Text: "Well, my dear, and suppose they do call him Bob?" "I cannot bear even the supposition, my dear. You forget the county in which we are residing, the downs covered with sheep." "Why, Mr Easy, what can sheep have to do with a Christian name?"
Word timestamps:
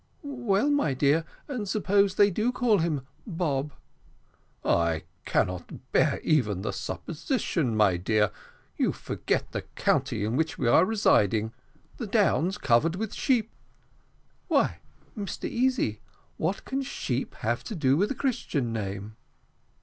"Well, 0.23 0.71
my 0.71 0.95
dear, 0.95 1.25
and 1.47 1.69
suppose 1.69 2.15
they 2.15 2.31
do 2.31 2.51
call 2.51 2.79
him 2.79 3.05
Bob?" 3.27 3.71
"I 4.65 5.03
cannot 5.25 5.91
bear 5.91 6.19
even 6.23 6.63
the 6.63 6.73
supposition, 6.73 7.77
my 7.77 7.97
dear. 7.97 8.31
You 8.77 8.93
forget 8.93 9.51
the 9.51 9.61
county 9.75 10.23
in 10.25 10.35
which 10.35 10.57
we 10.57 10.67
are 10.67 10.85
residing, 10.85 11.53
the 11.97 12.07
downs 12.07 12.57
covered 12.57 12.95
with 12.95 13.13
sheep." 13.13 13.51
"Why, 14.47 14.79
Mr 15.15 15.47
Easy, 15.47 15.99
what 16.37 16.65
can 16.65 16.81
sheep 16.81 17.35
have 17.35 17.63
to 17.65 17.75
do 17.75 17.95
with 17.95 18.09
a 18.09 18.15
Christian 18.15 18.73
name?" 18.73 19.17